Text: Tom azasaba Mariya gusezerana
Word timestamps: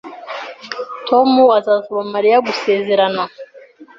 Tom 1.07 1.29
azasaba 1.57 2.01
Mariya 2.13 2.37
gusezerana 2.47 3.23